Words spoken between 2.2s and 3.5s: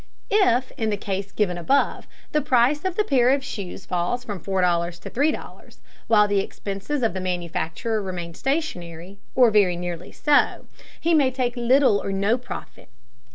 the price of the pair of